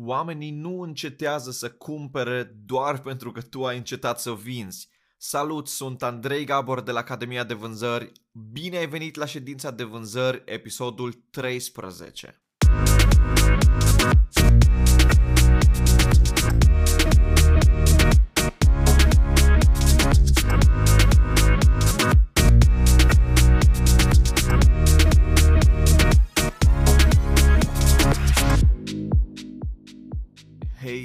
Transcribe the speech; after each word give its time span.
Oamenii 0.00 0.50
nu 0.50 0.80
încetează 0.80 1.50
să 1.50 1.70
cumpere 1.70 2.56
doar 2.64 3.00
pentru 3.08 3.32
că 3.32 3.40
tu 3.40 3.64
ai 3.64 3.76
încetat 3.76 4.20
să 4.20 4.32
vinzi. 4.32 4.88
Salut, 5.16 5.68
sunt 5.68 6.02
Andrei 6.02 6.44
Gabor 6.44 6.80
de 6.80 6.90
la 6.90 6.98
Academia 6.98 7.44
de 7.44 7.54
Vânzări. 7.54 8.12
Bine 8.52 8.76
ai 8.76 8.88
venit 8.88 9.16
la 9.16 9.24
ședința 9.24 9.70
de 9.70 9.84
vânzări, 9.84 10.42
episodul 10.46 11.12
13. 11.30 12.42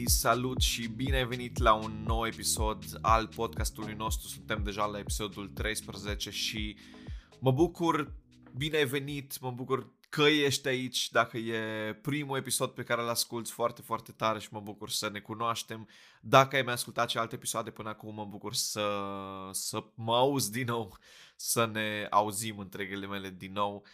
Salut 0.06 0.62
și 0.62 0.88
bine 0.88 1.16
ai 1.16 1.28
venit 1.28 1.58
la 1.58 1.74
un 1.74 2.04
nou 2.06 2.26
episod 2.28 2.84
al 3.02 3.28
podcastului 3.28 3.94
nostru. 3.94 4.28
Suntem 4.28 4.64
deja 4.64 4.86
la 4.86 5.00
episodul 5.00 5.48
13 5.48 6.30
și 6.30 6.78
mă 7.40 7.52
bucur, 7.52 8.14
bine 8.58 8.78
ai 8.78 8.86
venit, 8.86 9.40
mă 9.40 9.52
bucur 9.52 9.94
că 10.10 10.22
ești 10.22 10.68
aici, 10.68 11.12
dacă 11.12 11.38
e 11.38 11.94
primul 12.02 12.38
episod 12.38 12.70
pe 12.70 12.84
care 12.84 13.02
îl 13.02 13.10
asculti 13.10 13.52
foarte, 13.52 13.82
foarte 13.82 14.12
tare 14.12 14.40
și 14.40 14.48
mă 14.52 14.60
bucur 14.60 14.90
să 14.90 15.10
ne 15.10 15.20
cunoaștem. 15.20 15.88
Dacă 16.22 16.56
ai 16.56 16.62
mai 16.62 16.74
ascultat 16.74 17.10
și 17.10 17.18
alte 17.18 17.36
episoade 17.36 17.70
până 17.70 17.90
acum, 17.90 18.14
mă 18.16 18.26
bucur 18.26 18.54
să, 18.54 18.90
să 19.52 19.84
mă 19.96 20.16
auzi 20.16 20.52
din 20.52 20.66
nou, 20.66 20.98
să 21.36 21.70
ne 21.74 22.08
auzim 22.10 22.58
între 22.58 23.06
mele 23.10 23.36
din 23.38 23.52
nou. 23.52 23.76
Uh, 23.76 23.92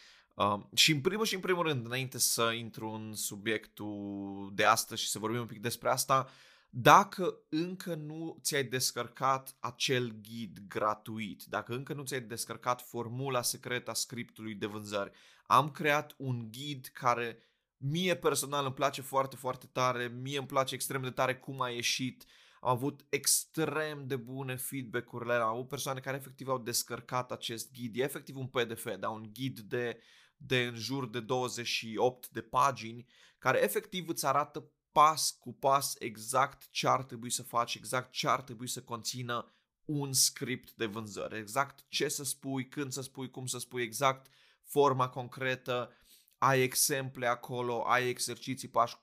și 0.74 0.92
în 0.92 1.02
primul 1.02 1.26
și 1.26 1.36
în 1.36 1.42
primul 1.42 1.64
rând, 1.64 1.86
înainte 1.86 2.18
să 2.18 2.52
intru 2.52 2.90
în 2.90 3.16
subiectul 3.16 4.52
de 4.54 4.64
astăzi 4.64 5.02
și 5.02 5.10
să 5.10 5.20
vorbim 5.20 5.40
un 5.40 5.46
pic 5.46 5.62
despre 5.62 5.90
asta, 5.90 6.30
dacă 6.70 7.36
încă 7.50 7.96
nu 7.96 8.38
ți-ai 8.42 8.64
descărcat 8.64 9.56
acel 9.60 10.16
ghid 10.22 10.60
gratuit, 10.68 11.44
dacă 11.44 11.74
încă 11.74 11.94
nu 11.94 12.04
ți-ai 12.04 12.22
descărcat 12.22 12.82
formula 12.82 13.42
secretă 13.42 13.92
a 13.92 13.94
scriptului 13.94 14.56
de 14.56 14.66
vânzări, 14.66 15.12
am 15.46 15.72
creat 15.72 16.16
un 16.18 16.52
ghid 16.52 16.90
care 16.94 17.38
mie 17.78 18.16
personal 18.16 18.66
îmi 18.66 18.74
place 18.74 19.02
foarte, 19.02 19.36
foarte 19.36 19.66
tare, 19.72 20.08
mie 20.08 20.38
îmi 20.38 20.48
place 20.48 20.76
extrem 20.76 21.02
de 21.02 21.10
tare 21.10 21.36
cum 21.36 21.62
a 21.62 21.70
ieșit, 21.70 22.26
am 22.62 22.70
avut 22.70 23.06
extrem 23.10 24.08
de 24.08 24.16
bune 24.16 24.56
feedback-urile, 24.56 25.34
am 25.34 25.48
avut 25.48 25.68
persoane 25.68 26.00
care 26.00 26.18
efectiv 26.18 26.48
au 26.48 26.58
descărcat 26.58 27.32
acest 27.32 27.72
ghid, 27.72 27.98
e 27.98 28.04
efectiv 28.04 28.38
un 28.38 28.48
PDF, 28.48 28.96
da, 29.00 29.10
un 29.10 29.30
ghid 29.34 29.60
de 29.60 30.00
de 30.42 30.64
în 30.64 30.76
jur 30.76 31.08
de 31.08 31.20
28 31.20 32.30
de 32.30 32.42
pagini, 32.42 33.06
care 33.38 33.64
efectiv 33.64 34.08
îți 34.08 34.26
arată 34.26 34.72
pas 34.92 35.38
cu 35.40 35.54
pas 35.54 35.96
exact 36.00 36.70
ce 36.70 36.88
ar 36.88 37.04
trebui 37.04 37.30
să 37.30 37.44
faci, 37.44 37.76
exact 37.76 38.12
ce 38.12 38.28
ar 38.28 38.42
trebui 38.42 38.68
să 38.68 38.82
conțină 38.82 39.54
un 39.86 40.14
script 40.14 40.74
de 40.74 40.86
vânzări, 40.86 41.38
exact 41.38 41.86
ce 41.88 42.08
să 42.08 42.24
spui, 42.24 42.68
când 42.68 42.92
să 42.92 43.02
spui, 43.02 43.30
cum 43.30 43.46
să 43.46 43.60
spui, 43.60 43.82
exact 43.82 44.32
forma 44.64 45.10
concretă, 45.10 45.92
ai 46.38 46.62
exemple 46.62 47.28
acolo, 47.28 47.84
ai 47.88 48.08
exerciții 48.08 48.68
pas, 48.68 49.00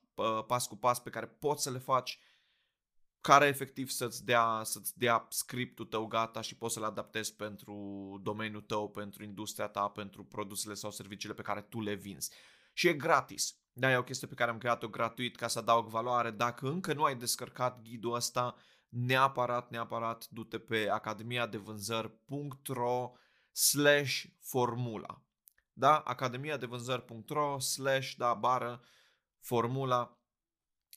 pas 0.47 0.67
cu 0.67 0.77
pas 0.77 1.01
pe 1.01 1.11
care 1.11 1.27
poți 1.27 1.63
să 1.63 1.71
le 1.71 1.79
faci 1.79 2.19
care 3.27 3.47
efectiv 3.47 3.89
să-ți 3.89 4.25
dea, 4.25 4.61
să-ți 4.65 4.99
dea 4.99 5.27
scriptul 5.29 5.85
tău 5.85 6.07
gata 6.07 6.41
și 6.41 6.57
poți 6.57 6.75
să-l 6.75 6.85
adaptezi 6.85 7.35
pentru 7.35 7.75
domeniul 8.23 8.61
tău, 8.61 8.91
pentru 8.91 9.23
industria 9.23 9.69
ta, 9.69 9.89
pentru 9.89 10.25
produsele 10.25 10.75
sau 10.75 10.91
serviciile 10.91 11.35
pe 11.35 11.43
care 11.43 11.61
tu 11.61 11.81
le 11.81 11.95
vinzi. 11.95 12.31
Și 12.73 12.89
e 12.89 12.93
gratis. 12.93 13.59
Da, 13.73 13.91
e 13.91 13.97
o 13.97 14.03
chestie 14.03 14.29
pe 14.29 14.35
care 14.35 14.51
am 14.51 14.59
creat-o 14.59 14.89
gratuit 14.89 15.37
ca 15.37 15.49
să 15.49 15.59
adaug 15.59 15.89
valoare. 15.89 16.31
Dacă 16.31 16.69
încă 16.69 16.93
nu 16.93 17.03
ai 17.03 17.17
descărcat 17.17 17.83
ghidul 17.83 18.15
ăsta, 18.15 18.57
neapărat, 18.89 19.71
neapărat 19.71 20.27
du-te 20.29 20.59
pe 20.59 20.89
academiadevânzări.ro 20.91 23.13
slash 23.53 24.25
formula. 24.41 25.23
Da? 25.73 25.99
academiadevânzări.ro 25.99 27.59
slash, 27.59 28.13
da, 28.17 28.35
bară, 28.35 28.83
formula 29.41 30.21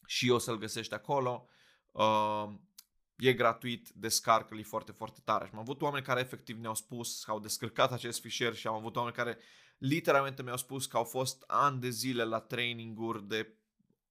și 0.05 0.29
o 0.29 0.37
să-l 0.37 0.57
găsești 0.57 0.93
acolo. 0.93 1.49
Uh, 1.91 2.49
e 3.17 3.33
gratuit, 3.33 3.89
descarcă-l, 3.89 4.59
e 4.59 4.63
foarte, 4.63 4.91
foarte 4.91 5.19
tare. 5.23 5.45
Și 5.45 5.51
am 5.53 5.59
avut 5.59 5.81
oameni 5.81 6.05
care 6.05 6.19
efectiv 6.19 6.57
ne-au 6.57 6.75
spus 6.75 7.23
că 7.23 7.31
au 7.31 7.39
descărcat 7.39 7.91
acest 7.91 8.21
fișier 8.21 8.55
și 8.55 8.67
am 8.67 8.75
avut 8.75 8.95
oameni 8.95 9.15
care 9.15 9.37
literalmente 9.77 10.43
mi-au 10.43 10.57
spus 10.57 10.85
că 10.85 10.97
au 10.97 11.03
fost 11.03 11.43
ani 11.47 11.79
de 11.79 11.89
zile 11.89 12.23
la 12.23 12.39
traininguri 12.39 13.27
de 13.27 13.53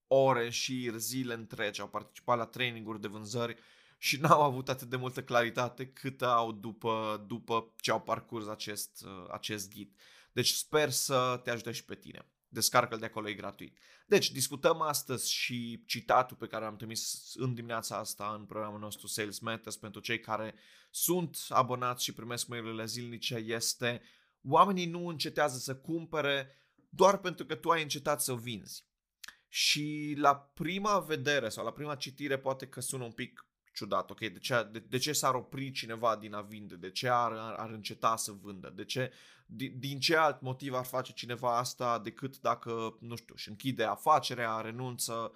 ore 0.07 0.49
și 0.49 0.91
zile 0.97 1.33
întregi, 1.33 1.81
au 1.81 1.87
participat 1.87 2.37
la 2.37 2.45
traininguri 2.45 3.01
de 3.01 3.07
vânzări 3.07 3.57
și 3.97 4.17
n-au 4.17 4.41
avut 4.41 4.69
atât 4.69 4.89
de 4.89 4.95
multă 4.95 5.23
claritate 5.23 5.87
cât 5.87 6.21
au 6.21 6.51
după, 6.51 7.23
după 7.27 7.73
ce 7.81 7.91
au 7.91 8.01
parcurs 8.01 8.47
acest, 8.47 9.05
uh, 9.05 9.25
acest 9.31 9.69
ghid. 9.69 9.95
Deci 10.31 10.49
sper 10.49 10.89
să 10.89 11.39
te 11.43 11.49
ajute 11.49 11.71
și 11.71 11.85
pe 11.85 11.95
tine 11.95 12.25
descarcă-l 12.49 12.99
de 12.99 13.05
acolo, 13.05 13.29
e 13.29 13.33
gratuit. 13.33 13.77
Deci, 14.05 14.31
discutăm 14.31 14.81
astăzi 14.81 15.31
și 15.31 15.83
citatul 15.85 16.37
pe 16.37 16.47
care 16.47 16.65
am 16.65 16.75
trimis 16.75 17.31
în 17.35 17.53
dimineața 17.53 17.97
asta 17.97 18.35
în 18.39 18.45
programul 18.45 18.79
nostru 18.79 19.07
Sales 19.07 19.39
Matters 19.39 19.77
pentru 19.77 20.01
cei 20.01 20.19
care 20.19 20.55
sunt 20.89 21.37
abonați 21.49 22.03
și 22.03 22.13
primesc 22.13 22.47
mail 22.47 22.85
zilnice 22.85 23.35
este 23.35 24.01
oamenii 24.43 24.85
nu 24.85 25.07
încetează 25.07 25.57
să 25.57 25.75
cumpere 25.75 26.55
doar 26.89 27.17
pentru 27.17 27.45
că 27.45 27.55
tu 27.55 27.69
ai 27.69 27.81
încetat 27.81 28.21
să 28.21 28.35
vinzi. 28.35 28.87
Și 29.47 30.13
la 30.17 30.35
prima 30.35 30.99
vedere 30.99 31.49
sau 31.49 31.63
la 31.65 31.71
prima 31.71 31.95
citire 31.95 32.39
poate 32.39 32.67
că 32.67 32.81
sună 32.81 33.03
un 33.03 33.11
pic 33.11 33.48
ciudat, 33.79 34.09
ok? 34.09 34.19
De 34.19 34.39
ce, 34.39 34.67
de, 34.71 34.79
de 34.79 34.97
ce 34.97 35.13
s-ar 35.13 35.35
opri 35.35 35.71
cineva 35.71 36.15
din 36.15 36.33
a 36.33 36.41
vinde? 36.41 36.75
De 36.75 36.91
ce 36.91 37.07
ar, 37.07 37.31
ar, 37.31 37.53
ar 37.53 37.69
înceta 37.69 38.15
să 38.15 38.31
vândă? 38.31 38.69
De 38.69 38.85
ce, 38.85 39.11
din, 39.45 39.79
din 39.79 39.99
ce 39.99 40.15
alt 40.15 40.41
motiv 40.41 40.73
ar 40.73 40.85
face 40.85 41.13
cineva 41.13 41.57
asta 41.57 41.99
decât 41.99 42.39
dacă, 42.39 42.97
nu 42.99 43.15
știu, 43.15 43.33
își 43.33 43.49
închide 43.49 43.83
afacerea, 43.83 44.61
renunță 44.61 45.31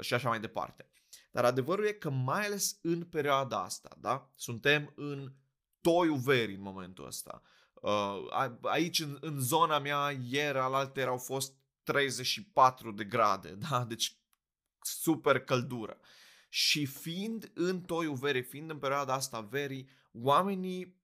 și 0.00 0.14
așa 0.14 0.28
mai 0.28 0.40
departe. 0.40 0.88
Dar 1.30 1.44
adevărul 1.44 1.86
e 1.86 1.92
că 1.92 2.10
mai 2.10 2.44
ales 2.44 2.78
în 2.82 3.04
perioada 3.04 3.62
asta, 3.62 3.96
da? 4.00 4.30
Suntem 4.34 4.92
în 4.96 5.32
toiul 5.80 6.18
verii 6.18 6.54
în 6.54 6.62
momentul 6.62 7.06
ăsta. 7.06 7.42
Uh, 7.74 8.50
aici, 8.62 9.00
în, 9.00 9.18
în 9.20 9.40
zona 9.40 9.78
mea, 9.78 10.16
ieri, 10.28 10.58
alaltă 10.58 11.00
erau 11.00 11.18
fost 11.18 11.54
34 11.82 12.92
de 12.92 13.04
grade, 13.04 13.48
da? 13.70 13.84
Deci 13.84 14.16
super 14.80 15.40
căldură. 15.40 15.98
Uh, 16.00 16.06
și 16.54 16.86
fiind 16.86 17.50
în 17.54 17.80
toiul 17.80 18.14
verii, 18.14 18.42
fiind 18.42 18.70
în 18.70 18.78
perioada 18.78 19.12
asta 19.12 19.40
verii, 19.40 19.88
oamenii 20.12 21.02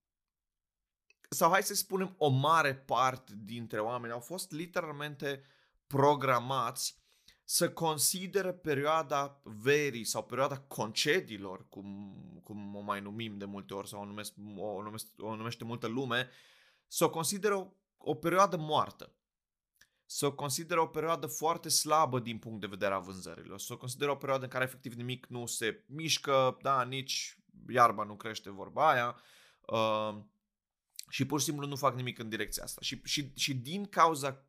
sau 1.28 1.50
hai 1.50 1.62
să 1.62 1.74
spunem 1.74 2.14
o 2.18 2.28
mare 2.28 2.74
parte 2.74 3.32
dintre 3.36 3.80
oameni 3.80 4.12
au 4.12 4.20
fost 4.20 4.50
literalmente 4.50 5.42
programați 5.86 7.02
să 7.44 7.72
considere 7.72 8.52
perioada 8.52 9.40
verii 9.44 10.04
sau 10.04 10.24
perioada 10.24 10.58
concediilor, 10.58 11.68
cum, 11.68 12.14
cum 12.44 12.74
o 12.74 12.80
mai 12.80 13.00
numim 13.00 13.38
de 13.38 13.44
multe 13.44 13.74
ori 13.74 13.88
sau 13.88 14.00
o, 14.00 14.04
numesc, 14.04 14.32
o, 14.56 14.82
numesc, 14.82 15.06
o 15.16 15.36
numește 15.36 15.64
multă 15.64 15.86
lume, 15.86 16.28
să 16.86 17.04
o 17.04 17.10
consideră 17.10 17.54
o, 17.54 17.72
o 17.96 18.14
perioadă 18.14 18.56
moartă 18.56 19.14
să 20.12 20.26
o 20.26 20.32
consideră 20.32 20.80
o 20.80 20.86
perioadă 20.86 21.26
foarte 21.26 21.68
slabă 21.68 22.18
din 22.20 22.38
punct 22.38 22.60
de 22.60 22.66
vedere 22.66 22.94
a 22.94 22.98
vânzărilor, 22.98 23.58
să 23.58 23.72
o 23.72 23.76
consideră 23.76 24.10
o 24.10 24.16
perioadă 24.16 24.44
în 24.44 24.50
care 24.50 24.64
efectiv 24.64 24.92
nimic 24.92 25.26
nu 25.26 25.46
se 25.46 25.84
mișcă, 25.86 26.56
da, 26.62 26.84
nici 26.84 27.38
iarba 27.68 28.04
nu 28.04 28.16
crește 28.16 28.50
vorba 28.50 28.90
aia 28.90 29.20
uh, 29.60 30.22
și 31.08 31.26
pur 31.26 31.38
și 31.38 31.44
simplu 31.44 31.66
nu 31.66 31.76
fac 31.76 31.94
nimic 31.94 32.18
în 32.18 32.28
direcția 32.28 32.62
asta. 32.62 32.80
Și, 32.80 33.00
și, 33.04 33.32
și 33.34 33.54
din 33.54 33.86
cauza 33.86 34.46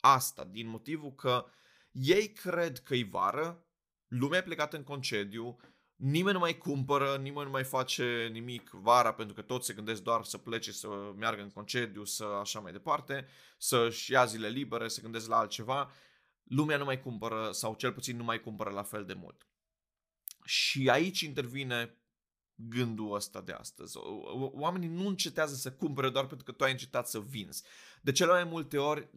asta, 0.00 0.44
din 0.44 0.68
motivul 0.68 1.14
că 1.14 1.46
ei 1.90 2.32
cred 2.32 2.78
că 2.78 2.94
e 2.94 3.04
vară, 3.04 3.66
lumea 4.06 4.38
e 4.38 4.42
plecată 4.42 4.76
în 4.76 4.84
concediu, 4.84 5.60
nimeni 5.98 6.32
nu 6.32 6.38
mai 6.38 6.58
cumpără, 6.58 7.16
nimeni 7.16 7.44
nu 7.44 7.50
mai 7.50 7.64
face 7.64 8.28
nimic 8.32 8.70
vara 8.70 9.12
pentru 9.12 9.34
că 9.34 9.42
toți 9.42 9.66
se 9.66 9.72
gândesc 9.72 10.02
doar 10.02 10.24
să 10.24 10.38
plece, 10.38 10.72
să 10.72 10.88
meargă 11.16 11.42
în 11.42 11.50
concediu, 11.50 12.04
să 12.04 12.24
așa 12.24 12.60
mai 12.60 12.72
departe, 12.72 13.26
să-și 13.58 14.12
ia 14.12 14.24
zile 14.24 14.48
libere, 14.48 14.88
să 14.88 15.00
gândesc 15.00 15.28
la 15.28 15.38
altceva. 15.38 15.90
Lumea 16.42 16.76
nu 16.76 16.84
mai 16.84 17.00
cumpără 17.00 17.50
sau 17.52 17.74
cel 17.74 17.92
puțin 17.92 18.16
nu 18.16 18.24
mai 18.24 18.40
cumpără 18.40 18.70
la 18.70 18.82
fel 18.82 19.04
de 19.04 19.14
mult. 19.14 19.46
Și 20.44 20.88
aici 20.90 21.20
intervine 21.20 21.98
gândul 22.54 23.14
ăsta 23.14 23.40
de 23.40 23.52
astăzi. 23.52 23.96
Oamenii 24.52 24.88
nu 24.88 25.06
încetează 25.06 25.54
să 25.54 25.72
cumpere 25.72 26.10
doar 26.10 26.26
pentru 26.26 26.44
că 26.44 26.52
tu 26.52 26.64
ai 26.64 26.70
încetat 26.70 27.08
să 27.08 27.20
vinzi. 27.20 27.62
De 28.02 28.12
cele 28.12 28.32
mai 28.32 28.44
multe 28.44 28.78
ori, 28.78 29.08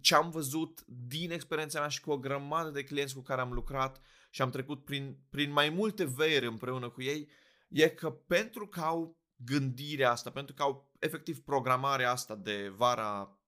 ce 0.00 0.14
am 0.14 0.30
văzut 0.30 0.84
din 0.86 1.30
experiența 1.30 1.80
mea 1.80 1.88
și 1.88 2.00
cu 2.00 2.10
o 2.10 2.18
grămadă 2.18 2.70
de 2.70 2.84
clienți 2.84 3.14
cu 3.14 3.20
care 3.20 3.40
am 3.40 3.52
lucrat, 3.52 4.00
și 4.34 4.42
am 4.42 4.50
trecut 4.50 4.84
prin, 4.84 5.18
prin 5.30 5.50
mai 5.52 5.68
multe 5.68 6.04
veri 6.04 6.46
împreună 6.46 6.88
cu 6.88 7.02
ei, 7.02 7.28
e 7.68 7.88
că 7.88 8.10
pentru 8.10 8.66
că 8.66 8.80
au 8.80 9.18
gândirea 9.36 10.10
asta, 10.10 10.30
pentru 10.30 10.54
că 10.54 10.62
au 10.62 10.92
efectiv 10.98 11.40
programarea 11.40 12.10
asta 12.10 12.34
de 12.34 12.68
vara, 12.68 13.38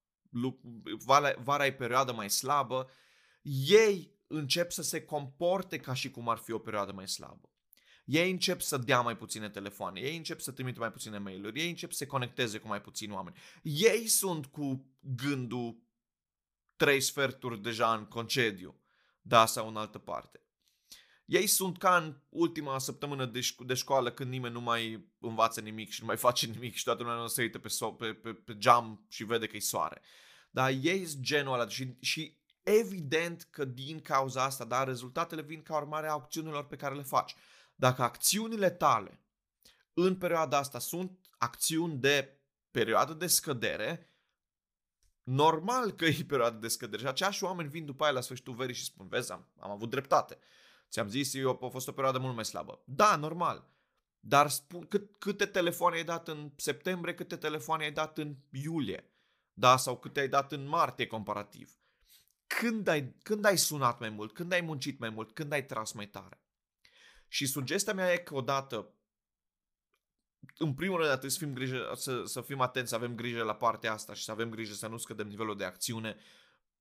vara, 1.05 1.35
vara 1.43 1.67
e 1.67 1.73
perioadă 1.73 2.13
mai 2.13 2.31
slabă, 2.31 2.91
ei 3.67 4.19
încep 4.27 4.71
să 4.71 4.83
se 4.83 5.05
comporte 5.05 5.79
ca 5.79 5.95
și 5.95 6.11
cum 6.11 6.29
ar 6.29 6.39
fi 6.39 6.53
o 6.53 6.59
perioadă 6.59 6.93
mai 6.93 7.09
slabă. 7.09 7.51
Ei 8.05 8.31
încep 8.31 8.61
să 8.61 8.77
dea 8.77 9.01
mai 9.01 9.17
puține 9.17 9.49
telefoane, 9.49 10.01
ei 10.01 10.17
încep 10.17 10.41
să 10.41 10.53
trimită 10.53 10.79
mai 10.79 10.93
puține 10.93 11.19
mail-uri, 11.19 11.61
ei 11.61 11.69
încep 11.69 11.91
să 11.91 11.97
se 11.97 12.07
conecteze 12.07 12.59
cu 12.59 12.69
mai 12.69 12.81
puțini 12.81 13.13
oameni. 13.13 13.37
Ei 13.63 14.07
sunt 14.07 14.47
cu 14.47 14.87
gândul 15.01 15.83
trei 16.77 17.01
sferturi 17.01 17.63
deja 17.63 17.95
în 17.95 18.05
concediu, 18.05 18.81
da, 19.21 19.47
sau 19.47 19.69
în 19.69 19.77
altă 19.77 19.99
parte. 19.99 20.41
Ei 21.27 21.47
sunt 21.47 21.79
ca 21.79 21.97
în 21.97 22.17
ultima 22.29 22.79
săptămână 22.79 23.27
de, 23.27 23.41
șco- 23.41 23.67
de 23.67 23.75
școală 23.75 24.13
când 24.13 24.31
nimeni 24.31 24.55
nu 24.55 24.61
mai 24.61 25.13
învață 25.19 25.61
nimic 25.61 25.91
și 25.91 26.01
nu 26.01 26.07
mai 26.07 26.17
face 26.27 26.47
nimic 26.47 26.75
și 26.75 26.85
toată 26.85 27.03
lumea 27.03 27.19
nu 27.19 27.27
se 27.27 27.43
uită 27.43 27.59
pe, 27.59 27.69
so- 27.69 27.97
pe, 27.99 28.15
pe, 28.15 28.33
pe 28.33 28.57
geam 28.57 29.07
și 29.09 29.25
vede 29.25 29.47
că 29.47 29.57
e 29.57 29.61
soare. 29.61 30.03
Dar 30.51 30.71
ei 30.81 31.07
sunt 31.07 31.23
genul 31.23 31.53
ăla 31.53 31.69
și, 31.69 31.97
și 32.01 32.39
evident 32.63 33.43
că 33.51 33.65
din 33.65 34.01
cauza 34.01 34.45
asta, 34.45 34.65
dar 34.65 34.87
rezultatele 34.87 35.43
vin 35.43 35.63
ca 35.63 35.77
urmare 35.77 36.09
a 36.09 36.13
acțiunilor 36.13 36.67
pe 36.67 36.77
care 36.77 36.95
le 36.95 37.03
faci. 37.03 37.35
Dacă 37.75 38.03
acțiunile 38.03 38.71
tale 38.71 39.21
în 39.93 40.17
perioada 40.17 40.59
asta 40.59 40.79
sunt 40.79 41.21
acțiuni 41.39 41.97
de 41.97 42.41
perioadă 42.71 43.13
de 43.13 43.27
scădere, 43.27 44.17
normal 45.23 45.91
că 45.91 46.05
e 46.05 46.25
perioada 46.27 46.57
de 46.57 46.69
scădere. 46.69 47.03
Și 47.03 47.09
aceiași 47.09 47.45
oameni 47.45 47.69
vin 47.69 47.85
după 47.85 48.05
aia 48.05 48.13
la 48.13 48.21
sfârșitul 48.21 48.55
verii 48.55 48.75
și 48.75 48.85
spun, 48.85 49.09
vezi, 49.09 49.33
am, 49.33 49.53
am 49.59 49.71
avut 49.71 49.91
dreptate. 49.91 50.39
Ți-am 50.91 51.09
zis, 51.09 51.35
eu 51.35 51.59
a 51.63 51.69
fost 51.69 51.89
o 51.89 51.93
perioadă 51.93 52.19
mult 52.19 52.35
mai 52.35 52.45
slabă. 52.45 52.83
Da, 52.85 53.17
normal. 53.17 53.69
Dar 54.21 54.49
spun 54.49 54.87
cât, 54.87 55.17
câte 55.19 55.47
telefoane 55.47 55.97
ai 55.97 56.05
dat 56.05 56.29
în 56.29 56.53
septembrie, 56.57 57.15
câte 57.15 57.37
telefoane 57.37 57.85
ai 57.85 57.93
dat 57.93 58.19
în 58.19 58.37
iulie. 58.51 59.11
Da, 59.53 59.77
sau 59.77 59.99
câte 59.99 60.21
ai 60.21 60.29
dat 60.29 60.53
în 60.53 60.67
martie 60.67 61.07
comparativ. 61.07 61.79
Când 62.47 62.89
ai, 62.89 63.15
când 63.23 63.45
ai 63.45 63.59
sunat 63.59 64.01
mai 64.01 64.09
mult, 64.09 64.33
când 64.33 64.53
ai 64.53 64.61
muncit 64.61 64.99
mai 64.99 65.11
mult, 65.11 65.33
când 65.33 65.53
ai 65.53 65.67
tras 65.67 65.93
mai 65.93 66.07
tare. 66.07 66.41
Și 67.29 67.47
sugestia 67.47 67.95
mea 67.95 68.13
e 68.13 68.19
că 68.19 68.35
odată, 68.35 68.95
în 70.59 70.75
primul 70.75 70.97
rând, 70.97 71.09
trebuie 71.09 71.31
să 71.31 71.39
fim, 71.39 71.55
grijă, 71.55 71.93
să, 71.95 72.25
să 72.25 72.41
fim 72.41 72.61
atenți, 72.61 72.91
să 72.91 72.95
avem 72.97 73.15
grijă 73.15 73.43
la 73.43 73.55
partea 73.55 73.93
asta 73.93 74.15
și 74.15 74.25
să 74.25 74.31
avem 74.31 74.51
grijă 74.51 74.73
să 74.73 74.87
nu 74.87 74.97
scădem 74.97 75.27
nivelul 75.29 75.57
de 75.57 75.65
acțiune 75.65 76.17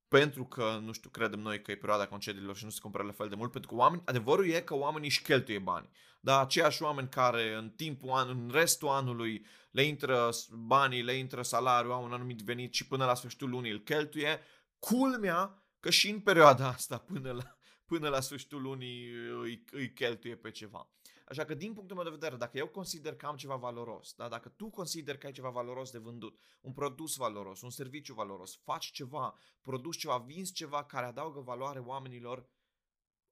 pentru 0.08 0.46
că, 0.46 0.80
nu 0.84 0.92
știu, 0.92 1.10
credem 1.10 1.40
noi 1.40 1.62
că 1.62 1.72
e 1.72 1.76
perioada 1.76 2.08
concediilor 2.08 2.56
și 2.56 2.64
nu 2.64 2.70
se 2.70 2.80
cumpără 2.82 3.04
la 3.04 3.12
fel 3.12 3.30
de 3.30 3.36
mult, 3.36 3.52
pentru 3.52 3.70
că 3.70 3.76
oameni, 3.76 4.02
adevărul 4.06 4.50
e 4.50 4.62
că 4.62 4.76
oamenii 4.76 5.08
își 5.08 5.22
cheltuie 5.22 5.60
bani. 5.60 5.90
Da, 6.20 6.40
aceiași 6.40 6.84
oameni 6.84 7.10
care 7.10 7.54
în 7.54 7.70
timpul 7.70 8.10
an, 8.10 8.30
în 8.30 8.50
restul 8.54 8.88
anului 8.88 9.46
le 9.72 9.84
intră 9.84 10.30
banii, 10.50 11.04
le 11.04 11.14
intră 11.14 11.42
salariul, 11.42 11.94
au 11.94 12.04
un 12.04 12.14
anumit 12.14 12.40
venit 12.40 12.74
și 12.74 12.88
până 12.88 13.06
la 13.06 13.16
sfârșitul 13.16 13.50
lunii 13.50 13.72
îl 13.72 13.80
cheltuie, 13.80 14.40
culmea 14.80 15.64
că 15.80 15.90
și 15.90 16.10
în 16.10 16.20
perioada 16.20 16.68
asta 16.68 16.98
până 16.98 17.32
la, 17.32 17.58
până 17.86 18.10
la 18.10 18.20
sfârșitul 18.20 18.62
lunii 18.62 19.10
îi, 19.42 19.64
îi 19.72 19.94
cheltuie 19.94 20.36
pe 20.36 20.52
ceva. 20.52 20.90
Așa 21.28 21.46
că 21.46 21.54
din 21.54 21.74
punctul 21.74 21.96
meu 21.96 22.06
de 22.06 22.12
vedere, 22.12 22.36
dacă 22.36 22.58
eu 22.58 22.68
consider 22.68 23.16
că 23.16 23.26
am 23.26 23.36
ceva 23.36 23.56
valoros, 23.56 24.14
da? 24.14 24.28
dacă 24.28 24.50
tu 24.50 24.70
consideri 24.70 25.18
că 25.18 25.26
ai 25.26 25.32
ceva 25.32 25.50
valoros 25.50 25.92
de 25.92 25.98
vândut, 25.98 26.40
un 26.62 26.74
produs 26.74 27.16
valoros, 27.16 27.62
un 27.62 27.70
serviciu 27.70 28.14
valoros, 28.14 28.56
faci 28.56 28.86
ceva, 28.86 29.38
produci 29.62 29.98
ceva, 29.98 30.18
vinzi 30.18 30.54
ceva 30.54 30.84
care 30.84 31.06
adaugă 31.06 31.40
valoare 31.40 31.80
oamenilor, 31.80 32.50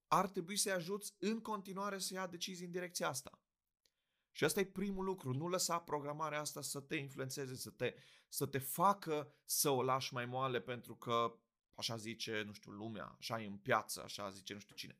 ar 0.07 0.29
trebui 0.29 0.57
să-i 0.57 0.71
ajuți 0.71 1.15
în 1.19 1.41
continuare 1.41 1.97
să 1.97 2.13
ia 2.13 2.27
decizii 2.27 2.65
în 2.65 2.71
direcția 2.71 3.07
asta. 3.07 3.41
Și 4.31 4.43
asta 4.43 4.59
e 4.59 4.65
primul 4.65 5.05
lucru, 5.05 5.33
nu 5.33 5.47
lăsa 5.47 5.79
programarea 5.79 6.39
asta 6.39 6.61
să 6.61 6.79
te 6.79 6.95
influențeze, 6.95 7.55
să 7.55 7.69
te, 7.69 7.95
să 8.27 8.45
te 8.45 8.57
facă 8.57 9.33
să 9.45 9.69
o 9.69 9.83
lași 9.83 10.13
mai 10.13 10.25
moale 10.25 10.61
pentru 10.61 10.95
că 10.95 11.39
așa 11.75 11.97
zice, 11.97 12.43
nu 12.45 12.53
știu, 12.53 12.71
lumea, 12.71 13.15
așa 13.19 13.41
e 13.41 13.45
în 13.45 13.57
piață, 13.57 14.03
așa 14.03 14.29
zice 14.29 14.53
nu 14.53 14.59
știu 14.59 14.75
cine. 14.75 14.97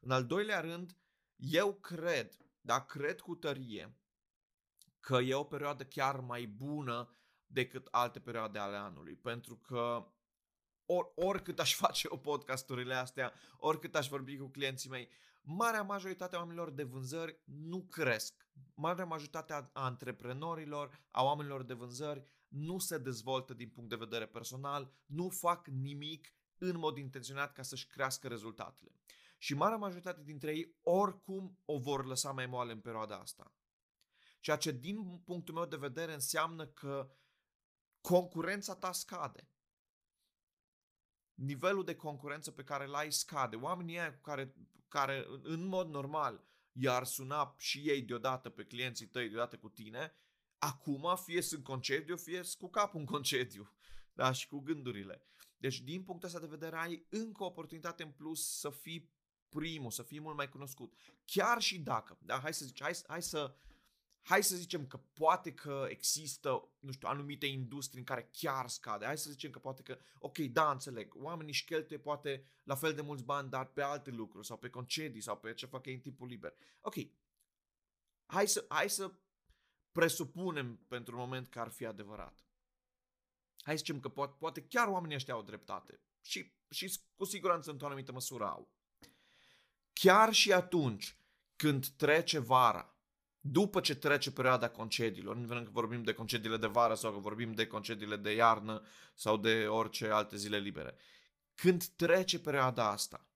În 0.00 0.10
al 0.10 0.26
doilea 0.26 0.60
rând, 0.60 0.96
eu 1.40 1.74
cred, 1.74 2.36
dar 2.60 2.86
cred 2.86 3.20
cu 3.20 3.34
tărie, 3.34 3.94
că 5.00 5.16
e 5.16 5.34
o 5.34 5.44
perioadă 5.44 5.84
chiar 5.84 6.20
mai 6.20 6.46
bună 6.46 7.14
decât 7.46 7.86
alte 7.90 8.20
perioade 8.20 8.58
ale 8.58 8.76
anului, 8.76 9.16
pentru 9.16 9.56
că 9.56 10.12
or, 10.84 11.12
oricât 11.14 11.58
aș 11.58 11.74
face 11.84 12.08
o 12.10 12.16
podcasturile 12.16 12.94
astea, 12.94 13.32
oricât 13.56 13.94
aș 13.94 14.08
vorbi 14.08 14.36
cu 14.36 14.48
clienții 14.48 14.90
mei, 14.90 15.08
marea 15.42 15.82
majoritate 15.82 16.36
a 16.36 16.38
oamenilor 16.38 16.70
de 16.70 16.82
vânzări 16.82 17.40
nu 17.44 17.82
cresc. 17.82 18.48
Marea 18.74 19.04
majoritate 19.04 19.52
a 19.52 19.70
antreprenorilor, 19.72 21.00
a 21.10 21.24
oamenilor 21.24 21.62
de 21.62 21.74
vânzări 21.74 22.24
nu 22.48 22.78
se 22.78 22.98
dezvoltă 22.98 23.54
din 23.54 23.68
punct 23.68 23.88
de 23.90 23.96
vedere 23.96 24.26
personal, 24.26 24.92
nu 25.06 25.28
fac 25.28 25.66
nimic 25.66 26.34
în 26.58 26.78
mod 26.78 26.96
intenționat 26.96 27.52
ca 27.52 27.62
să-și 27.62 27.86
crească 27.86 28.28
rezultatele. 28.28 28.90
Și 29.42 29.54
marea 29.54 29.76
majoritate 29.76 30.22
dintre 30.22 30.56
ei 30.56 30.76
oricum 30.82 31.58
o 31.64 31.78
vor 31.78 32.06
lăsa 32.06 32.32
mai 32.32 32.46
moale 32.46 32.72
în 32.72 32.80
perioada 32.80 33.18
asta. 33.18 33.54
Ceea 34.40 34.56
ce 34.56 34.72
din 34.72 35.18
punctul 35.18 35.54
meu 35.54 35.66
de 35.66 35.76
vedere 35.76 36.12
înseamnă 36.12 36.66
că 36.66 37.10
concurența 38.00 38.74
ta 38.74 38.92
scade. 38.92 39.48
Nivelul 41.34 41.84
de 41.84 41.96
concurență 41.96 42.50
pe 42.50 42.64
care 42.64 42.86
l-ai 42.86 43.12
scade. 43.12 43.56
Oamenii 43.56 43.98
aia 43.98 44.14
cu 44.14 44.20
care, 44.20 44.54
care 44.88 45.26
în 45.42 45.66
mod 45.66 45.88
normal 45.88 46.44
i-ar 46.72 47.04
suna 47.04 47.54
și 47.58 47.88
ei 47.88 48.02
deodată 48.02 48.50
pe 48.50 48.64
clienții 48.64 49.06
tăi, 49.06 49.28
deodată 49.28 49.58
cu 49.58 49.68
tine, 49.68 50.12
acum 50.58 51.16
fie 51.16 51.42
sunt 51.42 51.64
concediu, 51.64 52.16
fie 52.16 52.42
cu 52.58 52.70
capul 52.70 53.00
în 53.00 53.06
concediu. 53.06 53.72
Da, 54.12 54.32
și 54.32 54.48
cu 54.48 54.58
gândurile. 54.58 55.22
Deci, 55.56 55.80
din 55.80 56.04
punctul 56.04 56.28
ăsta 56.28 56.40
de 56.40 56.46
vedere, 56.46 56.76
ai 56.76 57.06
încă 57.08 57.42
o 57.42 57.46
oportunitate 57.46 58.02
în 58.02 58.10
plus 58.10 58.58
să 58.58 58.70
fii 58.70 59.18
primul, 59.50 59.90
să 59.90 60.02
fii 60.02 60.20
mult 60.20 60.36
mai 60.36 60.48
cunoscut. 60.48 60.94
Chiar 61.24 61.60
și 61.60 61.78
dacă, 61.78 62.18
da, 62.20 62.38
hai 62.38 62.54
să 62.54 62.64
zic, 62.64 62.80
hai, 62.80 62.92
hai 63.06 63.22
să 63.22 63.54
hai 64.22 64.42
să 64.42 64.56
zicem 64.56 64.86
că 64.86 64.96
poate 64.96 65.54
că 65.54 65.86
există, 65.88 66.68
nu 66.78 66.92
știu, 66.92 67.08
anumite 67.08 67.46
industrii 67.46 67.98
în 67.98 68.04
care 68.04 68.28
chiar 68.32 68.68
scade. 68.68 69.04
Hai 69.04 69.18
să 69.18 69.30
zicem 69.30 69.50
că 69.50 69.58
poate 69.58 69.82
că, 69.82 69.98
ok, 70.18 70.38
da, 70.38 70.70
înțeleg, 70.70 71.14
oamenii 71.16 71.52
își 71.52 71.64
cheltuie 71.64 71.98
poate 71.98 72.44
la 72.64 72.74
fel 72.74 72.94
de 72.94 73.00
mulți 73.00 73.24
bani, 73.24 73.50
dar 73.50 73.66
pe 73.66 73.82
alte 73.82 74.10
lucruri 74.10 74.46
sau 74.46 74.56
pe 74.56 74.70
concedii 74.70 75.20
sau 75.20 75.38
pe 75.38 75.54
ce 75.54 75.66
fac 75.66 75.86
ei 75.86 75.94
în 75.94 76.00
timpul 76.00 76.28
liber. 76.28 76.54
Ok, 76.80 76.94
hai 78.26 78.48
să, 78.48 78.64
hai 78.68 78.90
să 78.90 79.12
presupunem 79.92 80.76
pentru 80.76 81.14
un 81.14 81.20
moment 81.20 81.48
că 81.48 81.60
ar 81.60 81.68
fi 81.68 81.86
adevărat. 81.86 82.44
Hai 83.62 83.74
să 83.74 83.84
zicem 83.84 84.00
că 84.00 84.08
poate, 84.08 84.34
poate 84.38 84.62
chiar 84.62 84.88
oamenii 84.88 85.16
ăștia 85.16 85.34
au 85.34 85.42
dreptate 85.42 86.00
și, 86.20 86.52
și 86.70 87.00
cu 87.14 87.24
siguranță 87.24 87.70
într-o 87.70 87.86
anumită 87.86 88.12
măsură 88.12 88.44
au. 88.44 88.68
Chiar 90.00 90.32
și 90.32 90.52
atunci 90.52 91.16
când 91.56 91.86
trece 91.86 92.38
vara, 92.38 92.94
după 93.40 93.80
ce 93.80 93.94
trece 93.94 94.32
perioada 94.32 94.68
concediilor, 94.68 95.36
nu 95.36 95.62
că 95.62 95.70
vorbim 95.70 96.02
de 96.02 96.12
concediile 96.12 96.56
de 96.56 96.66
vară 96.66 96.94
sau 96.94 97.12
că 97.12 97.18
vorbim 97.18 97.52
de 97.52 97.66
concediile 97.66 98.16
de 98.16 98.34
iarnă 98.34 98.82
sau 99.14 99.36
de 99.36 99.66
orice 99.66 100.06
alte 100.06 100.36
zile 100.36 100.58
libere, 100.58 100.96
când 101.54 101.84
trece 101.84 102.38
perioada 102.38 102.90
asta, 102.90 103.26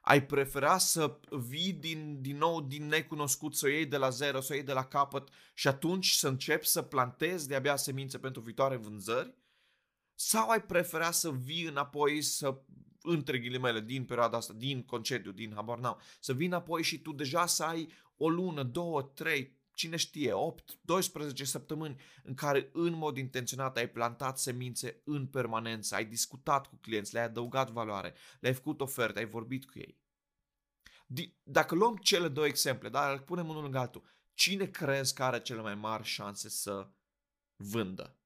ai 0.00 0.26
prefera 0.26 0.78
să 0.78 1.20
vii 1.30 1.72
din, 1.72 2.20
din 2.22 2.36
nou 2.36 2.60
din 2.60 2.86
necunoscut, 2.86 3.56
să 3.56 3.66
o 3.66 3.68
iei 3.68 3.86
de 3.86 3.96
la 3.96 4.10
zero, 4.10 4.40
să 4.40 4.52
o 4.52 4.54
iei 4.54 4.64
de 4.64 4.72
la 4.72 4.84
capăt 4.84 5.28
și 5.54 5.68
atunci 5.68 6.10
să 6.10 6.28
începi 6.28 6.66
să 6.66 6.82
plantezi 6.82 7.48
de-abia 7.48 7.76
semințe 7.76 8.18
pentru 8.18 8.40
viitoare 8.40 8.76
vânzări? 8.76 9.34
Sau 10.14 10.48
ai 10.48 10.62
prefera 10.62 11.10
să 11.10 11.30
vii 11.30 11.64
înapoi 11.64 12.22
să 12.22 12.60
între 13.10 13.38
ghilimele, 13.38 13.80
din 13.80 14.04
perioada 14.04 14.36
asta, 14.36 14.52
din 14.52 14.84
concediu, 14.84 15.32
din 15.32 15.52
habar 15.54 15.78
n 15.78 15.86
să 16.20 16.32
vii 16.32 16.46
înapoi 16.46 16.82
și 16.82 16.98
tu 16.98 17.12
deja 17.12 17.46
să 17.46 17.64
ai 17.64 17.92
o 18.16 18.28
lună, 18.28 18.62
două, 18.62 19.02
trei, 19.02 19.56
cine 19.72 19.96
știe, 19.96 20.32
8, 20.32 20.78
12 20.80 21.44
săptămâni 21.44 22.00
în 22.22 22.34
care 22.34 22.68
în 22.72 22.94
mod 22.94 23.16
intenționat 23.16 23.76
ai 23.76 23.88
plantat 23.88 24.38
semințe 24.38 25.00
în 25.04 25.26
permanență, 25.26 25.94
ai 25.94 26.04
discutat 26.04 26.66
cu 26.66 26.76
clienți, 26.76 27.12
le-ai 27.12 27.24
adăugat 27.24 27.70
valoare, 27.70 28.14
le-ai 28.40 28.54
făcut 28.54 28.80
oferte, 28.80 29.18
ai 29.18 29.26
vorbit 29.26 29.64
cu 29.64 29.78
ei. 29.78 30.00
Dacă 31.42 31.74
luăm 31.74 31.96
cele 31.96 32.28
două 32.28 32.46
exemple, 32.46 32.88
dar 32.88 33.12
îl 33.12 33.20
punem 33.20 33.48
unul 33.48 33.62
lângă 33.62 33.78
altul, 33.78 34.02
cine 34.34 34.66
crezi 34.66 35.14
că 35.14 35.22
are 35.24 35.40
cele 35.40 35.60
mai 35.60 35.74
mari 35.74 36.04
șanse 36.04 36.48
să 36.48 36.90
vândă? 37.56 38.17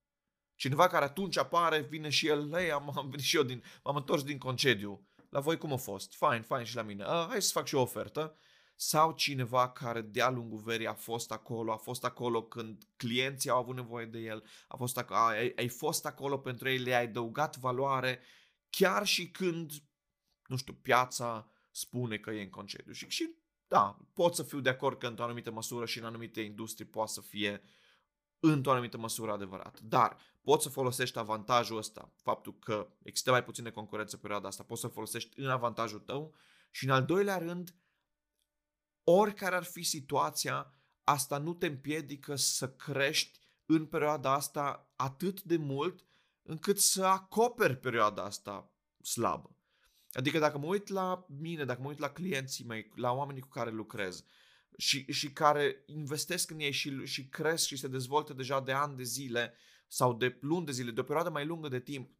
Cineva 0.63 0.87
care 0.87 1.05
atunci 1.05 1.37
apare, 1.37 1.81
vine 1.81 2.09
și 2.09 2.27
el, 2.27 2.51
hei, 2.53 2.71
am, 2.71 2.93
am 2.97 3.09
venit 3.09 3.25
și 3.25 3.37
eu, 3.37 3.43
din, 3.43 3.63
m-am 3.85 3.97
întors 3.97 4.23
din 4.23 4.39
concediu. 4.39 5.07
La 5.29 5.41
voi 5.41 5.59
cum 5.59 5.73
a 5.73 5.77
fost? 5.77 6.15
Fine, 6.15 6.43
fine 6.43 6.65
și 6.65 6.77
la 6.77 6.83
mine. 6.83 7.05
Uh, 7.05 7.27
hai 7.29 7.43
să 7.43 7.51
fac 7.53 7.67
și 7.67 7.75
o 7.75 7.81
ofertă. 7.81 8.37
Sau 8.75 9.13
cineva 9.13 9.71
care 9.71 10.01
de-a 10.01 10.31
lungul 10.31 10.59
verii 10.59 10.87
a 10.87 10.95
fost 10.95 11.33
acolo, 11.33 11.73
a 11.73 11.77
fost 11.77 12.05
acolo 12.05 12.43
când 12.43 12.83
clienții 12.97 13.51
au 13.51 13.59
avut 13.59 13.75
nevoie 13.75 14.07
de 14.07 14.19
el, 14.19 14.45
a 14.69 14.77
fost 14.77 14.99
acolo, 14.99 15.21
ai, 15.21 15.53
ai 15.57 15.69
fost 15.69 16.07
acolo 16.07 16.39
pentru 16.39 16.69
ei, 16.69 16.79
le-ai 16.79 17.05
adăugat 17.05 17.57
valoare, 17.57 18.21
chiar 18.71 19.07
și 19.07 19.31
când, 19.31 19.73
nu 20.47 20.57
știu, 20.57 20.73
piața 20.73 21.51
spune 21.71 22.17
că 22.17 22.31
e 22.31 22.43
în 22.43 22.51
concediu. 22.51 22.93
Și, 22.93 23.09
și 23.09 23.35
da, 23.69 23.99
pot 24.13 24.35
să 24.35 24.43
fiu 24.43 24.61
de 24.61 24.69
acord 24.69 24.99
că 24.99 25.07
într-o 25.07 25.25
anumită 25.25 25.51
măsură 25.51 25.87
și 25.87 25.99
în 25.99 26.05
anumite 26.05 26.41
industrii 26.41 26.87
poate 26.87 27.13
să 27.13 27.21
fie 27.21 27.63
într-o 28.45 28.73
anumită 28.73 28.99
măsură 28.99 29.33
adevărat. 29.33 29.81
Dar 29.81 30.17
poți 30.41 30.63
să 30.63 30.69
folosești 30.69 31.19
avantajul 31.19 31.77
ăsta, 31.77 32.13
faptul 32.17 32.59
că 32.59 32.89
există 33.03 33.31
mai 33.31 33.45
puține 33.45 33.71
concurență 33.71 34.17
pe 34.17 34.23
perioada 34.23 34.49
asta, 34.49 34.63
poți 34.63 34.81
să 34.81 34.89
folosești 34.89 35.41
în 35.41 35.49
avantajul 35.49 35.99
tău 35.99 36.35
și 36.71 36.85
în 36.85 36.91
al 36.91 37.05
doilea 37.05 37.39
rând, 37.39 37.77
oricare 39.05 39.55
ar 39.55 39.65
fi 39.65 39.83
situația, 39.83 40.75
asta 41.05 41.39
nu 41.39 41.55
te 41.55 41.67
împiedică 41.67 42.37
să 42.37 42.71
crești 42.71 43.39
în 43.67 43.87
perioada 43.87 44.33
asta 44.33 44.93
atât 44.97 45.43
de 45.43 45.57
mult 45.57 46.07
încât 46.43 46.79
să 46.79 47.05
acoperi 47.05 47.77
perioada 47.77 48.25
asta 48.25 48.73
slabă. 49.03 49.57
Adică 50.13 50.39
dacă 50.39 50.59
mă 50.59 50.67
uit 50.67 50.89
la 50.89 51.27
mine, 51.29 51.65
dacă 51.65 51.81
mă 51.81 51.89
uit 51.89 51.99
la 51.99 52.11
clienții 52.11 52.65
mei, 52.65 52.93
la 52.95 53.13
oamenii 53.13 53.43
cu 53.43 53.49
care 53.49 53.71
lucrez 53.71 54.25
și, 54.77 55.13
și 55.13 55.33
care 55.33 55.83
investesc 55.87 56.51
în 56.51 56.61
ei 56.61 56.71
și, 56.71 57.05
și 57.05 57.29
cresc 57.29 57.67
și 57.67 57.77
se 57.77 57.89
dezvoltă 57.89 58.33
deja 58.33 58.61
de 58.61 58.73
ani 58.73 58.97
de 58.97 59.03
zile 59.03 59.55
sau 59.87 60.15
de 60.15 60.39
luni 60.41 60.67
de 60.67 60.73
zile, 60.73 60.91
de 60.91 61.01
o 61.01 61.05
perioadă 61.05 61.31
mai 61.31 61.45
lungă 61.45 61.69
de 61.69 61.81
timp, 61.81 62.11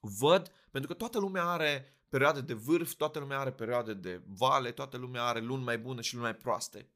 văd, 0.00 0.52
pentru 0.70 0.90
că 0.90 0.96
toată 0.96 1.18
lumea 1.18 1.44
are 1.44 1.94
perioade 2.08 2.40
de 2.40 2.54
vârf, 2.54 2.94
toată 2.94 3.18
lumea 3.18 3.38
are 3.38 3.52
perioade 3.52 3.94
de 3.94 4.22
vale, 4.26 4.72
toată 4.72 4.96
lumea 4.96 5.22
are 5.22 5.40
luni 5.40 5.64
mai 5.64 5.78
bune 5.78 6.00
și 6.00 6.14
luni 6.14 6.26
mai 6.26 6.36
proaste. 6.36 6.88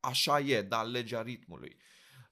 Așa 0.00 0.40
e, 0.40 0.62
da, 0.62 0.82
legea 0.82 1.22
ritmului. 1.22 1.76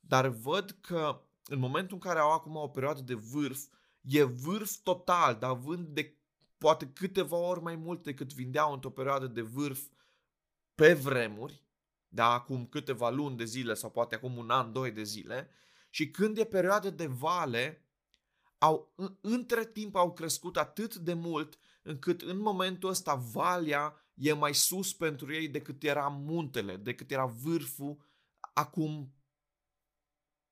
Dar 0.00 0.28
văd 0.28 0.76
că 0.80 1.22
în 1.44 1.58
momentul 1.58 1.94
în 1.94 2.08
care 2.08 2.18
au 2.18 2.32
acum 2.32 2.56
o 2.56 2.68
perioadă 2.68 3.00
de 3.00 3.14
vârf, 3.14 3.60
e 4.00 4.22
vârf 4.22 4.72
total, 4.82 5.34
dar 5.34 5.56
vând 5.56 5.86
de 5.86 6.14
poate 6.58 6.90
câteva 6.92 7.36
ori 7.36 7.62
mai 7.62 7.76
mult 7.76 8.02
decât 8.02 8.32
vindeau 8.32 8.72
într-o 8.72 8.90
perioadă 8.90 9.26
de 9.26 9.40
vârf 9.40 9.80
pe 10.74 10.94
vremuri, 10.94 11.64
da, 12.12 12.32
acum 12.32 12.66
câteva 12.66 13.10
luni 13.10 13.36
de 13.36 13.44
zile 13.44 13.74
sau 13.74 13.90
poate 13.90 14.14
acum 14.14 14.36
un 14.36 14.50
an, 14.50 14.72
doi 14.72 14.90
de 14.90 15.02
zile, 15.02 15.50
și 15.90 16.10
când 16.10 16.38
e 16.38 16.44
perioadă 16.44 16.90
de 16.90 17.06
vale, 17.06 17.84
au, 18.58 18.94
între 19.20 19.66
timp 19.66 19.94
au 19.94 20.12
crescut 20.12 20.56
atât 20.56 20.94
de 20.94 21.12
mult 21.14 21.58
încât 21.82 22.22
în 22.22 22.38
momentul 22.38 22.88
ăsta 22.88 23.14
valea 23.14 23.94
e 24.14 24.32
mai 24.32 24.54
sus 24.54 24.94
pentru 24.94 25.32
ei 25.32 25.48
decât 25.48 25.82
era 25.82 26.08
muntele, 26.08 26.76
decât 26.76 27.10
era 27.10 27.26
vârful 27.26 28.04
acum 28.52 29.14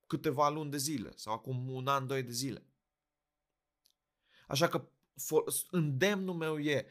câteva 0.07 0.49
luni 0.49 0.71
de 0.71 0.77
zile 0.77 1.13
sau 1.17 1.33
acum 1.33 1.69
un 1.71 1.87
an, 1.87 2.07
doi 2.07 2.23
de 2.23 2.33
zile. 2.33 2.67
Așa 4.47 4.69
că 4.69 4.89
îndemnul 5.71 6.35
meu 6.35 6.59
e 6.59 6.87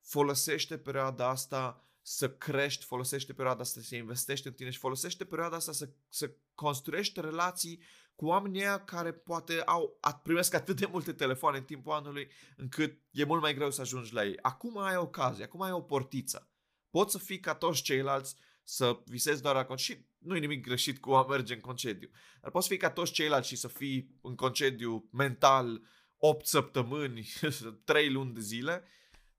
folosește 0.00 0.78
perioada 0.78 1.28
asta 1.28 1.82
să 2.02 2.30
crești, 2.30 2.84
folosește 2.84 3.32
perioada 3.32 3.60
asta 3.60 3.80
să 3.80 3.96
investești 3.96 4.46
în 4.46 4.52
tine 4.52 4.70
și 4.70 4.78
folosește 4.78 5.24
perioada 5.24 5.56
asta 5.56 5.72
să, 5.72 5.88
să 6.08 6.34
construiești 6.54 7.20
relații 7.20 7.82
cu 8.14 8.26
oamenii 8.26 8.60
aia 8.60 8.84
care 8.84 9.12
poate 9.12 9.60
au, 9.60 9.98
primesc 10.22 10.54
atât 10.54 10.76
de 10.76 10.86
multe 10.86 11.12
telefoane 11.12 11.58
în 11.58 11.64
timpul 11.64 11.92
anului 11.92 12.30
încât 12.56 12.98
e 13.10 13.24
mult 13.24 13.42
mai 13.42 13.54
greu 13.54 13.70
să 13.70 13.80
ajungi 13.80 14.12
la 14.12 14.24
ei. 14.24 14.38
Acum 14.42 14.78
ai 14.78 14.96
ocazie, 14.96 15.44
acum 15.44 15.60
ai 15.60 15.72
o 15.72 15.80
portiță. 15.80 16.50
Poți 16.90 17.12
să 17.12 17.18
fii 17.18 17.40
ca 17.40 17.54
toți 17.54 17.82
ceilalți, 17.82 18.36
să 18.62 19.02
visezi 19.06 19.42
doar 19.42 19.54
la 19.54 19.64
concediu. 19.64 20.06
Nu 20.18 20.36
e 20.36 20.38
nimic 20.38 20.64
greșit 20.64 20.98
cu 20.98 21.12
a 21.12 21.26
merge 21.26 21.54
în 21.54 21.60
concediu. 21.60 22.10
Dar 22.40 22.50
poți 22.50 22.68
fi 22.68 22.76
ca 22.76 22.90
toți 22.90 23.12
ceilalți 23.12 23.48
și 23.48 23.56
să 23.56 23.68
fii 23.68 24.18
în 24.22 24.34
concediu 24.34 25.08
mental 25.12 25.82
8 26.16 26.46
săptămâni, 26.46 27.28
3 27.84 28.10
luni 28.10 28.34
de 28.34 28.40
zile 28.40 28.84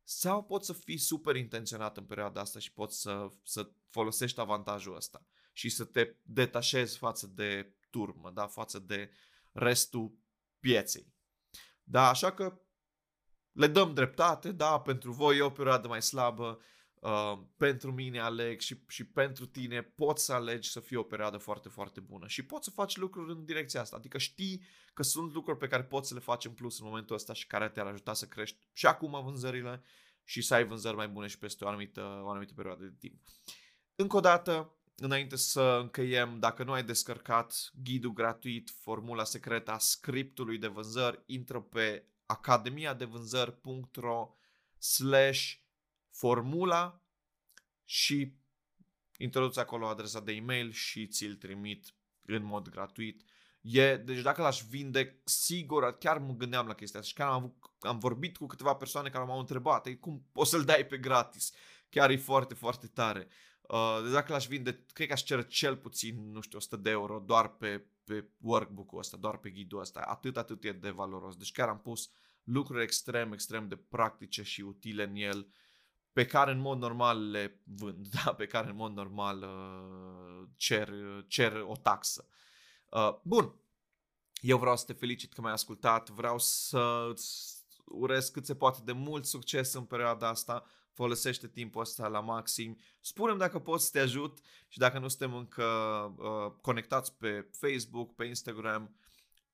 sau 0.04 0.44
poți 0.44 0.66
să 0.66 0.74
fii 0.74 0.98
super 0.98 1.36
intenționat 1.36 1.98
în 1.98 2.06
perioada 2.06 2.42
asta 2.42 2.60
și 2.60 2.74
poți 2.74 3.02
să, 3.02 3.28
să 3.44 3.72
folosești 3.90 4.40
avantajul 4.40 4.96
ăsta 4.96 5.26
și 5.54 5.70
să 5.70 5.86
te 5.86 6.16
detașezi 6.22 6.98
față 6.98 7.28
de 7.28 7.76
turmă, 7.90 8.32
da, 8.32 8.48
față 8.48 8.80
de 8.80 9.12
restul 9.52 10.18
pieței. 10.60 11.14
Da, 11.84 12.10
așa 12.10 12.34
că 12.34 12.62
le 13.52 13.68
dăm 13.68 13.94
dreptate, 13.94 14.52
da, 14.52 14.80
pentru 14.80 15.12
voi 15.12 15.38
e 15.38 15.42
o 15.42 15.50
perioadă 15.50 15.88
mai 15.88 16.02
slabă, 16.02 16.60
uh, 17.04 17.40
pentru 17.58 17.92
mine 17.92 18.20
aleg 18.20 18.60
și, 18.60 18.78
și 18.88 19.04
pentru 19.04 19.46
tine 19.46 19.82
poți 19.82 20.26
să 20.26 20.34
alegi 20.34 20.70
să 20.70 20.80
fie 20.80 20.98
o 20.98 21.04
perioadă 21.04 21.38
foarte, 21.38 21.70
foarte 21.70 22.00
bună 22.00 22.28
și 22.28 22.46
poți 22.46 22.64
să 22.64 22.72
faci 22.72 22.98
lucruri 22.98 23.32
în 23.32 23.46
direcția 23.46 23.82
asta, 23.82 23.96
adică 23.96 24.18
știi 24.18 24.64
că 24.94 25.04
sunt 25.04 25.34
lucruri 25.34 25.58
pe 25.58 25.68
care 25.68 25.84
poți 25.84 26.08
să 26.08 26.14
le 26.14 26.20
faci 26.20 26.46
în 26.46 26.52
plus 26.52 26.80
în 26.80 26.86
momentul 26.86 27.16
ăsta 27.16 27.34
și 27.34 27.48
care 27.48 27.70
te-ar 27.70 27.86
ajuta 27.86 28.14
să 28.14 28.26
crești 28.26 28.58
și 28.74 28.86
acum 28.86 29.24
vânzările 29.24 29.84
și 30.24 30.42
să 30.42 30.54
ai 30.54 30.66
vânzări 30.66 30.96
mai 30.96 31.08
bune 31.08 31.28
și 31.28 31.38
peste 31.38 31.64
o 31.64 31.68
anumită, 31.68 32.22
o 32.24 32.30
anumită 32.30 32.54
perioadă 32.54 32.84
de 32.84 32.96
timp. 33.00 33.22
Încă 33.96 34.18
o 34.18 34.20
dată, 34.20 34.76
înainte 34.96 35.36
să 35.36 35.78
încheiem, 35.82 36.40
dacă 36.40 36.64
nu 36.64 36.72
ai 36.72 36.84
descărcat 36.84 37.72
ghidul 37.84 38.14
gratuit, 38.14 38.74
formula 38.80 39.24
secretă 39.24 39.72
a 39.72 39.78
scriptului 39.78 40.58
de 40.58 40.68
vânzări, 40.68 41.22
intră 41.26 41.62
pe 41.62 42.08
academiadevânzări.ro 42.26 44.36
slash 44.78 45.62
formula 46.13 47.03
și 47.84 48.36
introduci 49.17 49.58
acolo 49.58 49.88
adresa 49.88 50.20
de 50.20 50.32
e-mail 50.32 50.72
și 50.72 51.08
ți-l 51.08 51.36
trimit 51.36 51.93
în 52.25 52.43
mod 52.43 52.70
gratuit. 52.70 53.24
E, 53.62 53.98
deci 53.98 54.22
dacă 54.22 54.41
l-aș 54.41 54.62
vinde, 54.62 55.22
sigur, 55.24 55.98
chiar 55.98 56.17
mă 56.17 56.34
gândeam 56.34 56.67
la 56.67 56.74
chestia 56.74 57.00
asta 57.00 57.12
și 57.12 57.17
chiar 57.17 57.27
am, 57.27 57.36
avut, 57.36 57.55
am 57.79 58.00
vorbit 58.00 58.38
cu 58.38 58.46
câteva 58.46 58.75
persoane 58.75 59.10
care 59.10 59.24
m-au 59.24 59.39
întrebat, 59.39 59.86
Ei, 59.86 60.00
cum 60.00 60.29
poți 60.32 60.50
să-l 60.50 60.63
dai 60.63 60.86
pe 60.86 60.98
gratis? 60.98 61.53
Chiar 61.89 62.10
e 62.10 62.17
foarte, 62.17 62.53
foarte 62.53 62.88
tare. 62.88 63.27
Uh, 63.62 64.00
deci 64.03 64.12
dacă 64.12 64.32
l-aș 64.32 64.48
vinde, 64.48 64.86
cred 64.93 65.08
că 65.08 65.13
aș 65.13 65.24
cere 65.24 65.48
cel 65.48 65.77
puțin, 65.77 66.32
nu 66.32 66.41
știu, 66.41 66.58
100 66.58 66.75
de 66.75 66.89
euro 66.89 67.20
doar 67.20 67.55
pe, 67.55 67.86
pe 68.03 68.29
workbook-ul 68.38 69.00
ăsta, 69.00 69.17
doar 69.17 69.38
pe 69.38 69.50
ghidul 69.50 69.79
ăsta. 69.79 70.00
Atât, 70.00 70.38
atât 70.38 70.63
e 70.63 70.72
de 70.72 70.89
valoros. 70.89 71.36
Deci 71.36 71.51
chiar 71.51 71.67
am 71.67 71.79
pus 71.79 72.10
lucruri 72.43 72.84
extrem, 72.84 73.32
extrem 73.32 73.67
de 73.67 73.75
practice 73.75 74.43
și 74.43 74.62
utile 74.62 75.03
în 75.03 75.15
el 75.15 75.48
pe 76.13 76.25
care 76.25 76.51
în 76.51 76.60
mod 76.60 76.79
normal 76.79 77.29
le 77.29 77.62
vând, 77.63 78.08
da? 78.24 78.34
pe 78.34 78.46
care 78.46 78.70
în 78.70 78.75
mod 78.75 78.93
normal 78.93 79.41
uh, 79.41 80.48
cer, 80.55 80.93
cer 81.27 81.63
o 81.67 81.75
taxă. 81.82 82.27
Uh, 82.89 83.15
bun, 83.22 83.53
eu 84.41 84.58
vreau 84.58 84.77
să 84.77 84.86
te 84.86 84.93
felicit 84.93 85.34
că 85.34 85.41
m-ai 85.41 85.51
ascultat, 85.51 86.10
vreau 86.10 86.39
să 86.39 87.08
îți 87.10 87.62
urez 87.86 88.29
cât 88.29 88.46
se 88.46 88.55
poate 88.55 88.79
de 88.84 88.91
mult 88.91 89.25
succes 89.25 89.74
în 89.74 89.84
perioada 89.84 90.27
asta, 90.27 90.65
folosește 90.91 91.48
timpul 91.48 91.82
ăsta 91.82 92.08
la 92.08 92.20
maxim. 92.20 92.77
Spune-mi 93.01 93.39
dacă 93.39 93.60
pot 93.60 93.82
să 93.82 93.89
te 93.91 94.00
ajut 94.00 94.39
și 94.67 94.77
dacă 94.77 95.00
nu 95.00 95.08
suntem 95.08 95.36
încă 95.36 95.63
uh, 96.17 96.51
conectați 96.62 97.13
pe 97.17 97.50
Facebook, 97.51 98.15
pe 98.15 98.25
Instagram, 98.25 98.96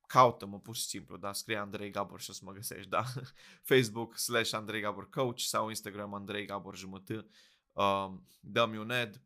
caută-mă 0.09 0.59
pur 0.59 0.75
și 0.75 0.85
simplu, 0.85 1.17
da, 1.17 1.33
scrie 1.33 1.57
Andrei 1.57 1.89
Gabor 1.89 2.21
și 2.21 2.29
o 2.29 2.33
să 2.33 2.41
mă 2.43 2.51
găsești, 2.51 2.89
da, 2.89 3.03
Facebook 3.71 4.17
slash 4.17 4.53
Andrei 4.53 4.81
Gabor 4.81 5.09
Coach 5.09 5.39
sau 5.39 5.67
Instagram 5.67 6.13
Andrei 6.13 6.45
Gabor 6.45 6.77
jumătă, 6.77 7.27
uh, 7.73 8.11
dă-mi 8.39 8.77
un 8.77 8.91
ad 8.91 9.21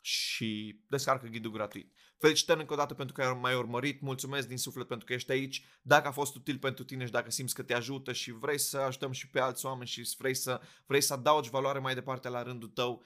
și 0.00 0.80
descarcă 0.86 1.26
ghidul 1.26 1.50
gratuit. 1.50 1.92
Felicitări 2.18 2.60
încă 2.60 2.72
o 2.72 2.76
dată 2.76 2.94
pentru 2.94 3.14
că 3.14 3.22
ai 3.22 3.38
mai 3.40 3.54
urmărit, 3.54 4.00
mulțumesc 4.00 4.48
din 4.48 4.58
suflet 4.58 4.88
pentru 4.88 5.06
că 5.06 5.12
ești 5.12 5.30
aici. 5.30 5.64
Dacă 5.82 6.08
a 6.08 6.10
fost 6.10 6.36
util 6.36 6.58
pentru 6.58 6.84
tine 6.84 7.04
și 7.04 7.12
dacă 7.12 7.30
simți 7.30 7.54
că 7.54 7.62
te 7.62 7.74
ajută 7.74 8.12
și 8.12 8.32
vrei 8.32 8.58
să 8.58 8.78
ajutăm 8.78 9.12
și 9.12 9.28
pe 9.28 9.40
alți 9.40 9.66
oameni 9.66 9.88
și 9.88 10.14
vrei 10.18 10.34
să, 10.34 10.60
vrei 10.86 11.00
să 11.00 11.12
adaugi 11.12 11.50
valoare 11.50 11.78
mai 11.78 11.94
departe 11.94 12.28
la 12.28 12.42
rândul 12.42 12.68
tău, 12.68 13.04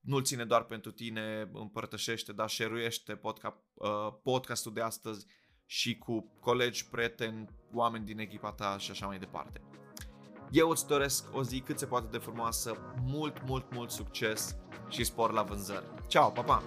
nu-l 0.00 0.24
ține 0.24 0.44
doar 0.44 0.64
pentru 0.64 0.90
tine, 0.90 1.50
împărtășește, 1.52 2.32
dar 2.32 2.48
share-uiește 2.48 3.16
podcast, 3.16 3.56
uh, 3.74 4.14
podcastul 4.22 4.72
de 4.72 4.80
astăzi 4.80 5.26
și 5.70 5.98
cu 5.98 6.30
colegi, 6.40 6.86
prieteni, 6.86 7.48
oameni 7.72 8.04
din 8.04 8.18
echipa 8.18 8.52
ta 8.52 8.76
și 8.78 8.90
așa 8.90 9.06
mai 9.06 9.18
departe. 9.18 9.60
Eu 10.50 10.68
îți 10.68 10.86
doresc 10.86 11.24
o 11.36 11.42
zi 11.42 11.60
cât 11.60 11.78
se 11.78 11.86
poate 11.86 12.06
de 12.10 12.18
frumoasă, 12.18 12.76
mult, 13.04 13.42
mult, 13.46 13.74
mult 13.74 13.90
succes 13.90 14.56
și 14.88 15.04
spor 15.04 15.32
la 15.32 15.42
vânzări. 15.42 15.86
Ciao, 16.06 16.30
pa, 16.30 16.42
pa! 16.42 16.62